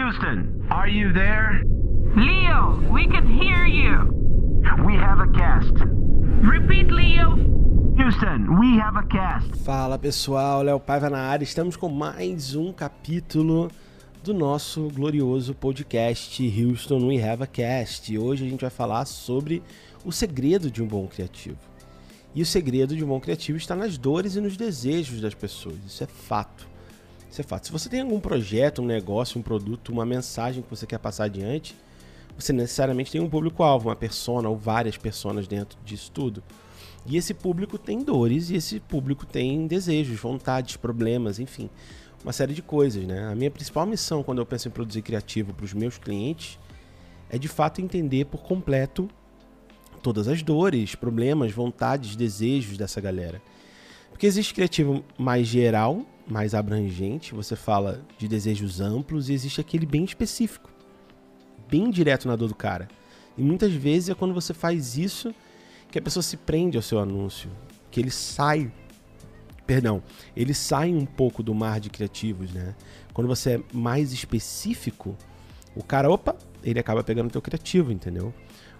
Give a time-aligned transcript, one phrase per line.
[0.00, 1.62] Houston, are you there?
[2.16, 4.08] Leo, we can hear you.
[4.86, 5.74] We have a cast.
[6.42, 7.36] Repeat, Leo.
[7.98, 9.54] Houston, we have a cast.
[9.62, 11.44] Fala pessoal, Léo Paiva na área.
[11.44, 13.70] Estamos com mais um capítulo
[14.24, 18.10] do nosso glorioso podcast Houston We Have a Cast.
[18.10, 19.62] E hoje a gente vai falar sobre
[20.02, 21.58] o segredo de um bom criativo.
[22.34, 25.76] E o segredo de um bom criativo está nas dores e nos desejos das pessoas.
[25.86, 26.69] Isso é fato.
[27.30, 27.66] Isso é fato.
[27.66, 31.24] Se você tem algum projeto, um negócio, um produto, uma mensagem que você quer passar
[31.24, 31.76] adiante,
[32.36, 36.42] você necessariamente tem um público-alvo, uma persona ou várias personas dentro disso tudo.
[37.06, 41.70] E esse público tem dores e esse público tem desejos, vontades, problemas, enfim,
[42.22, 43.30] uma série de coisas, né?
[43.30, 46.58] A minha principal missão quando eu penso em produzir criativo para os meus clientes
[47.30, 49.08] é de fato entender por completo
[50.02, 53.40] todas as dores, problemas, vontades, desejos dessa galera.
[54.10, 59.84] Porque existe criativo mais geral, mais abrangente, você fala de desejos amplos e existe aquele
[59.84, 60.70] bem específico,
[61.68, 62.88] bem direto na dor do cara.
[63.36, 65.34] E muitas vezes é quando você faz isso
[65.90, 67.50] que a pessoa se prende ao seu anúncio,
[67.90, 68.70] que ele sai,
[69.66, 70.02] perdão,
[70.36, 72.74] ele sai um pouco do mar de criativos, né?
[73.12, 75.16] Quando você é mais específico,
[75.74, 78.32] o cara, opa, ele acaba pegando o teu criativo, entendeu?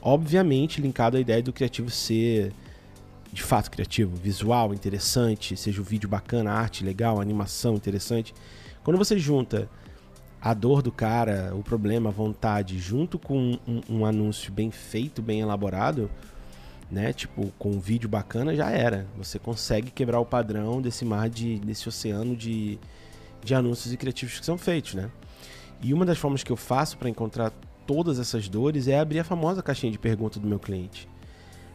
[0.00, 2.52] Obviamente linkado à ideia do criativo ser
[3.32, 8.34] de fato criativo, visual, interessante, seja o vídeo bacana, arte legal, animação interessante.
[8.82, 9.68] Quando você junta
[10.40, 15.20] a dor do cara, o problema, a vontade, junto com um, um, anúncio bem feito,
[15.20, 16.10] bem elaborado,
[16.90, 17.12] né?
[17.12, 19.06] Tipo, com um vídeo bacana, já era.
[19.16, 21.58] Você consegue quebrar o padrão desse mar de.
[21.58, 22.78] desse oceano de,
[23.42, 25.10] de anúncios e criativos que são feitos, né?
[25.82, 27.52] E uma das formas que eu faço para encontrar
[27.86, 31.08] todas essas dores é abrir a famosa caixinha de pergunta do meu cliente.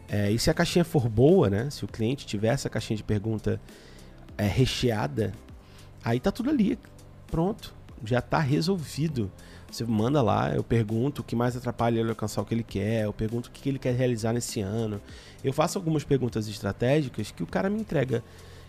[0.08, 1.70] É, e se a caixinha for boa, né?
[1.70, 3.60] Se o cliente tiver essa caixinha de pergunta
[4.36, 5.32] é, recheada,
[6.04, 6.78] aí tá tudo ali.
[7.30, 7.74] Pronto.
[8.04, 9.30] Já tá resolvido.
[9.70, 13.04] Você manda lá, eu pergunto o que mais atrapalha ele alcançar o que ele quer,
[13.04, 15.00] eu pergunto o que ele quer realizar nesse ano.
[15.42, 18.22] Eu faço algumas perguntas estratégicas que o cara me entrega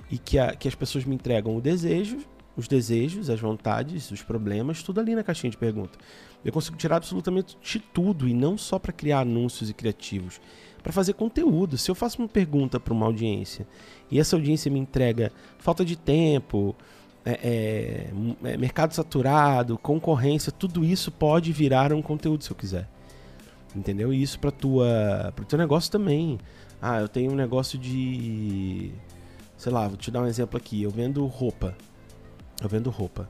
[0.09, 2.19] e que, a, que as pessoas me entregam o desejo,
[2.56, 5.97] os desejos, as vontades, os problemas, tudo ali na caixinha de pergunta.
[6.44, 10.40] Eu consigo tirar absolutamente de tudo e não só para criar anúncios e criativos,
[10.81, 11.78] para fazer conteúdo.
[11.78, 13.66] Se eu faço uma pergunta para uma audiência
[14.12, 16.75] e essa audiência me entrega falta de tempo,
[17.25, 17.31] é,
[18.44, 22.88] é, é, mercado saturado, concorrência, tudo isso pode virar um conteúdo se eu quiser.
[23.75, 24.14] Entendeu?
[24.14, 26.38] E isso para tua, pro teu negócio também.
[26.81, 28.91] Ah, eu tenho um negócio de
[29.58, 30.84] sei lá, vou te dar um exemplo aqui.
[30.84, 31.75] Eu vendo roupa.
[32.63, 33.28] Eu vendo roupa.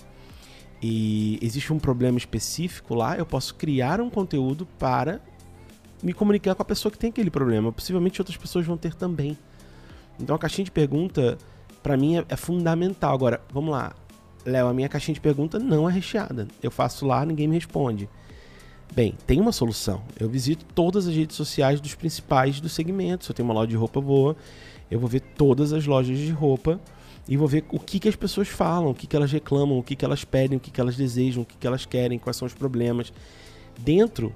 [0.81, 5.21] E existe um problema específico lá, eu posso criar um conteúdo para
[6.03, 7.71] me comunicar com a pessoa que tem aquele problema.
[7.71, 9.37] Possivelmente outras pessoas vão ter também.
[10.19, 11.37] Então a caixinha de pergunta
[11.81, 13.13] para mim é, é, fundamental.
[13.13, 13.95] Agora, vamos lá.
[14.45, 16.49] Léo, a minha caixinha de pergunta não é recheada.
[16.61, 18.09] Eu faço lá, ninguém me responde.
[18.93, 20.03] Bem, tem uma solução.
[20.19, 23.23] Eu visito todas as redes sociais dos principais do segmento.
[23.23, 24.35] Se eu tenho uma loja de roupa boa,
[24.91, 26.79] eu vou ver todas as lojas de roupa
[27.27, 29.83] e vou ver o que, que as pessoas falam, o que, que elas reclamam, o
[29.83, 32.35] que, que elas pedem, o que, que elas desejam, o que, que elas querem, quais
[32.35, 33.13] são os problemas.
[33.79, 34.33] Dentro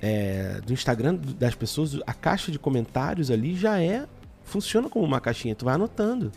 [0.00, 4.06] é, do Instagram das pessoas, a caixa de comentários ali já é.
[4.44, 5.54] funciona como uma caixinha.
[5.54, 6.30] Tu vai anotando.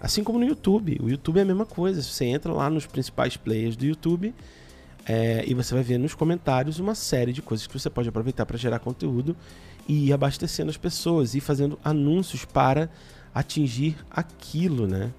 [0.00, 0.98] Assim como no YouTube.
[1.02, 2.00] O YouTube é a mesma coisa.
[2.02, 4.34] Você entra lá nos principais players do YouTube
[5.06, 8.46] é, e você vai ver nos comentários uma série de coisas que você pode aproveitar
[8.46, 9.36] para gerar conteúdo
[9.88, 12.90] e ir abastecendo as pessoas e fazendo anúncios para
[13.36, 15.12] atingir aquilo, né?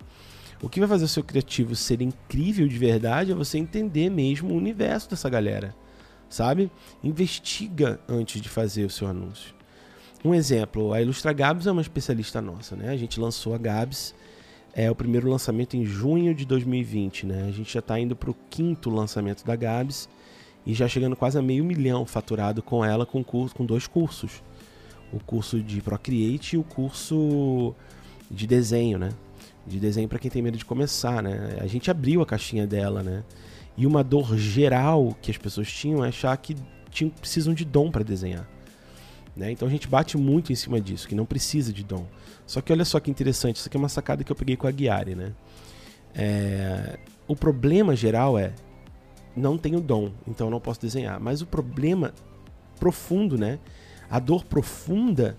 [0.60, 4.52] O que vai fazer o seu criativo ser incrível de verdade é você entender mesmo
[4.52, 5.76] o universo dessa galera,
[6.28, 6.72] sabe?
[7.04, 9.54] Investiga antes de fazer o seu anúncio.
[10.26, 12.90] Um exemplo, a Ilustra Gabs é uma especialista nossa, né?
[12.90, 14.16] A gente lançou a Gabs
[14.74, 17.46] é o primeiro lançamento em junho de 2020, né?
[17.48, 20.10] A gente já está indo para o quinto lançamento da Gabs
[20.66, 24.42] e já chegando quase a meio milhão faturado com ela com, curso, com dois cursos.
[25.14, 27.76] O curso de Procreate e o curso
[28.30, 29.10] de desenho, né?
[29.66, 31.58] De desenho para quem tem medo de começar, né?
[31.60, 33.24] A gente abriu a caixinha dela, né?
[33.76, 36.56] E uma dor geral que as pessoas tinham é achar que
[36.90, 38.48] tinham, precisam de dom para desenhar.
[39.36, 39.52] Né?
[39.52, 42.08] Então a gente bate muito em cima disso, que não precisa de dom.
[42.48, 44.66] Só que olha só que interessante, isso aqui é uma sacada que eu peguei com
[44.66, 45.34] a Guiari, né?
[46.16, 46.98] É...
[47.28, 48.54] O problema geral é
[49.36, 51.20] não tenho dom, então não posso desenhar.
[51.20, 52.14] Mas o problema
[52.80, 53.60] profundo, né?
[54.10, 55.38] A dor profunda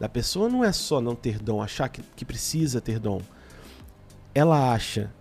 [0.00, 3.20] da pessoa não é só não ter dom, achar que, que precisa ter dom.
[4.34, 5.12] Ela acha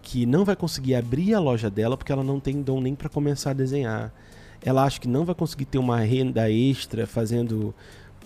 [0.00, 3.08] que não vai conseguir abrir a loja dela porque ela não tem dom nem para
[3.08, 4.12] começar a desenhar
[4.64, 7.74] ela acha que não vai conseguir ter uma renda extra fazendo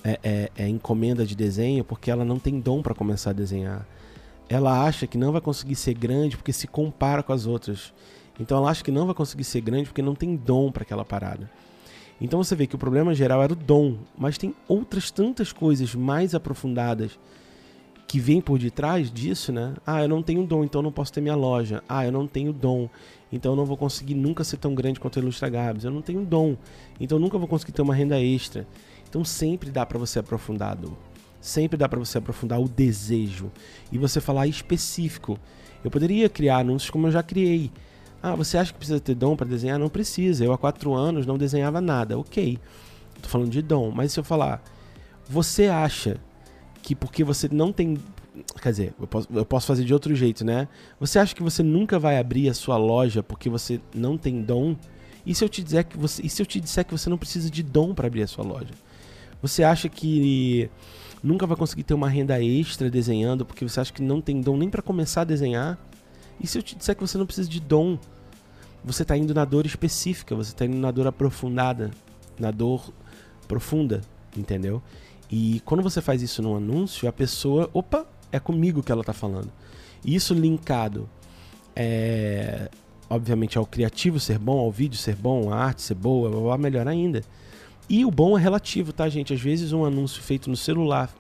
[0.05, 3.87] é, é, é, encomenda de desenho porque ela não tem dom para começar a desenhar.
[4.49, 7.93] Ela acha que não vai conseguir ser grande porque se compara com as outras.
[8.39, 11.05] Então ela acha que não vai conseguir ser grande porque não tem dom para aquela
[11.05, 11.51] parada.
[12.21, 15.95] Então você vê que o problema geral era o dom, mas tem outras tantas coisas
[15.95, 17.19] mais aprofundadas
[18.07, 19.75] que vêm por detrás disso, né?
[19.87, 21.83] Ah, eu não tenho dom, então não posso ter minha loja.
[21.89, 22.89] Ah, eu não tenho dom,
[23.33, 25.85] então eu não vou conseguir nunca ser tão grande quanto a Ilustra Gabs.
[25.85, 26.57] Eu não tenho dom,
[27.01, 28.67] então nunca vou conseguir ter uma renda extra.
[29.09, 30.97] Então sempre dá para você aprofundar, do,
[31.41, 33.51] sempre dá para você aprofundar o desejo
[33.91, 35.39] e você falar específico.
[35.85, 37.71] Eu poderia criar anúncios como eu já criei.
[38.27, 39.79] Ah, você acha que precisa ter dom para desenhar?
[39.79, 40.45] Não precisa.
[40.45, 42.19] Eu há quatro anos não desenhava nada.
[42.19, 42.59] Ok,
[43.23, 43.93] tô falando de dom.
[43.93, 44.65] Mas se eu falar,
[45.29, 46.17] você acha
[46.83, 47.97] que porque você não tem.
[48.61, 50.67] Quer dizer, eu posso, eu posso fazer de outro jeito, né?
[50.99, 54.75] Você acha que você nunca vai abrir a sua loja porque você não tem dom?
[55.25, 57.17] E se eu te dizer que você, e se eu te disser que você não
[57.17, 58.75] precisa de dom para abrir a sua loja?
[59.41, 60.69] Você acha que
[61.23, 64.57] nunca vai conseguir ter uma renda extra desenhando porque você acha que não tem dom
[64.57, 65.79] nem para começar a desenhar?
[66.41, 67.97] E se eu te disser que você não precisa de dom?
[68.87, 71.91] Você está indo na dor específica, você está indo na dor aprofundada,
[72.39, 72.93] na dor
[73.49, 74.01] profunda,
[74.37, 74.81] entendeu?
[75.29, 79.13] E quando você faz isso num anúncio, a pessoa, opa, é comigo que ela está
[79.13, 79.51] falando.
[80.05, 81.09] E isso linkado,
[81.75, 82.71] é,
[83.11, 86.87] obviamente, ao criativo ser bom, ao vídeo ser bom, a arte ser boa, blá, melhor
[86.87, 87.23] ainda.
[87.89, 89.35] E o bom é relativo, tá, gente?
[89.35, 91.13] Às vezes um anúncio feito no celular,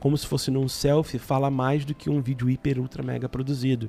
[0.00, 3.88] como se fosse num selfie, fala mais do que um vídeo hiper, ultra, mega produzido.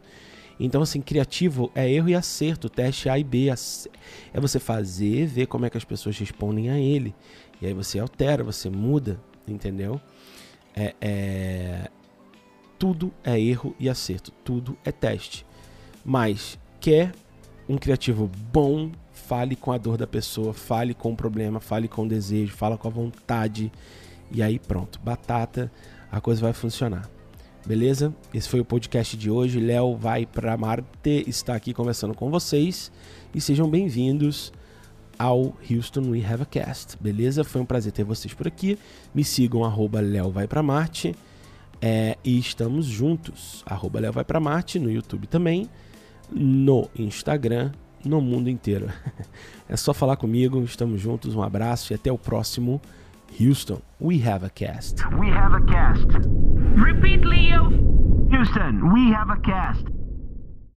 [0.59, 3.47] Então, assim, criativo é erro e acerto, teste A e B.
[3.49, 7.13] É você fazer, ver como é que as pessoas respondem a ele.
[7.61, 10.01] E aí você altera, você muda, entendeu?
[10.75, 11.89] É, é...
[12.79, 15.45] Tudo é erro e acerto, tudo é teste.
[16.05, 17.11] Mas quer
[17.67, 22.03] um criativo bom, fale com a dor da pessoa, fale com o problema, fale com
[22.03, 23.71] o desejo, fala com a vontade.
[24.31, 25.71] E aí pronto, batata,
[26.11, 27.09] a coisa vai funcionar.
[27.67, 28.15] Beleza?
[28.33, 29.59] Esse foi o podcast de hoje.
[29.59, 32.89] Léo vai para Marte, está aqui conversando com vocês
[33.35, 34.53] e sejam bem-vindos
[35.19, 36.95] ao Houston We Have a Cast.
[36.97, 37.43] Beleza?
[37.43, 38.79] Foi um prazer ter vocês por aqui.
[39.13, 41.13] Me sigam arroba Léo vai para Marte
[41.81, 43.65] é, e estamos juntos.
[43.65, 45.69] Arroba Léo vai para Marte no YouTube também,
[46.31, 48.87] no Instagram, no mundo inteiro.
[49.67, 50.63] é só falar comigo.
[50.63, 51.35] Estamos juntos.
[51.35, 52.81] Um abraço e até o próximo.
[53.37, 55.05] Houston, we have a cast.
[55.19, 56.46] We have a cast.
[56.77, 57.69] Repeat, Leo.
[58.29, 59.83] Houston, we have a cast.